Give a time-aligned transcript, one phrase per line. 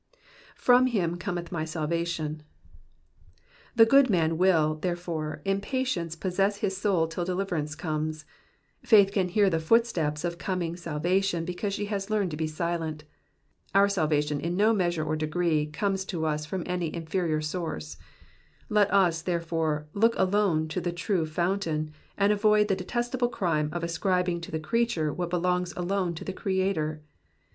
[0.59, 2.39] ^^From him oometh my mhation.''''
[3.75, 8.25] The good man will, therefore, in patience possess his soul till deliverance comes:
[8.81, 13.03] faith can hear the footsteps of coming salvation, because she has learned to be silent.
[13.75, 17.97] Our salvation in no measure or degree comes to us from any inferior source;
[18.69, 23.83] let us, therefore, look alone to the true fountain, and avoid the detestable crime of
[23.83, 27.03] ascribing to the creature what belongs alone to the Creator.